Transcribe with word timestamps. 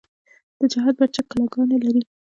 د 0.59 0.61
چهار 0.73 0.93
برجک 0.97 1.25
کلاګانې 1.31 1.77
لري 1.85 2.01